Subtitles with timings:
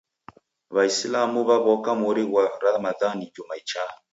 [0.73, 3.91] W'aisilamu w'aw'oka mori ghwa Ramadhani juma ichaa.